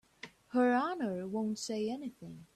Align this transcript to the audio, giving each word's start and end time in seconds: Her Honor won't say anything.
Her 0.47 0.73
Honor 0.73 1.27
won't 1.27 1.59
say 1.59 1.87
anything. 1.87 2.47